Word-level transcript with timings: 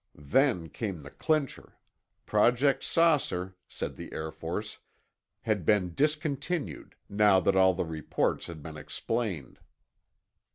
Then 0.15 0.67
came 0.69 1.03
the 1.03 1.11
clincher: 1.11 1.77
Project 2.25 2.83
"Saucer," 2.83 3.55
said 3.67 3.95
the 3.97 4.11
Air 4.13 4.31
Force, 4.31 4.79
had 5.41 5.63
been 5.63 5.93
discontinued, 5.93 6.95
now 7.07 7.39
that 7.39 7.55
all 7.55 7.75
the 7.75 7.85
reports 7.85 8.47
had 8.47 8.63
been 8.63 8.77
explained. 8.77 9.59